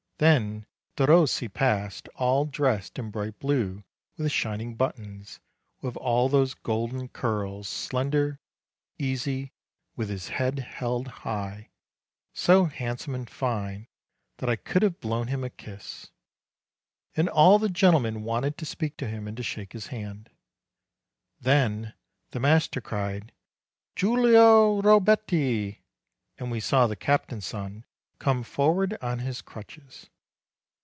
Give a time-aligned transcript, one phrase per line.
[0.21, 3.83] Then Derossi passed, all dressed in bright blue,
[4.17, 5.39] with shining buttons,
[5.81, 8.39] with all those golden curls, slender,
[8.99, 9.51] easy,
[9.95, 11.71] with his head held high,
[12.33, 13.87] so handsome and fine,
[14.37, 16.11] that I could have blown him a kiss;
[17.17, 20.29] and all the gentlemen wanted to speak to him and to shake his hand.
[21.39, 21.95] Then
[22.29, 23.31] the master cried,
[23.95, 25.79] "Giulio Robetti!"
[26.37, 27.85] and we saw the captain's son
[28.19, 30.05] come forward on his crutches.